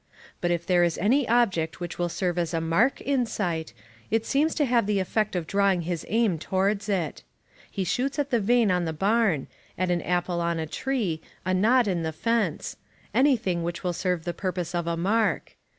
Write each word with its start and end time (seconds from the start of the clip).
But 0.41 0.49
if 0.49 0.65
there 0.65 0.83
is 0.83 0.97
any 0.97 1.27
object 1.27 1.79
which 1.79 1.99
will 1.99 2.09
serve 2.09 2.39
as 2.39 2.55
a 2.55 2.59
mark 2.59 3.01
in 3.01 3.27
sight, 3.27 3.71
it 4.09 4.25
seems 4.25 4.55
to 4.55 4.65
have 4.65 4.87
the 4.87 4.97
effect 4.97 5.35
of 5.35 5.45
drawing 5.45 5.81
his 5.83 6.07
aim 6.09 6.39
towards 6.39 6.89
it. 6.89 7.21
He 7.69 7.83
shoots 7.83 8.17
at 8.17 8.31
the 8.31 8.39
vane 8.39 8.71
on 8.71 8.85
the 8.85 8.93
barn, 8.93 9.45
at 9.77 9.91
an 9.91 10.01
apple 10.01 10.41
on 10.41 10.57
a 10.57 10.65
tree, 10.65 11.21
a 11.45 11.53
knot 11.53 11.87
in 11.87 12.03
a 12.03 12.11
fence 12.11 12.77
any 13.13 13.37
thing 13.37 13.61
which 13.61 13.83
will 13.83 13.93
serve 13.93 14.23
the 14.25 14.33
purpose 14.33 14.73
of 14.73 14.87
a 14.87 14.97
mark. 14.97 15.55